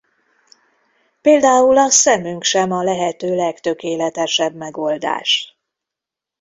[1.21, 5.57] Például a szemünk sem a lehető legtökéletesebb megoldás.